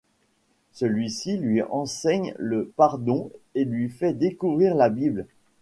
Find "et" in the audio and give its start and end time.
3.53-3.65